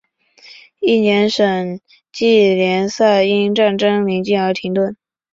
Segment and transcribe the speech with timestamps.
[0.79, 1.79] 翌年省
[2.11, 4.97] 际联赛因战争临近而停顿。